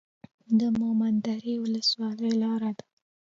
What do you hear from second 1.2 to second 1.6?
درې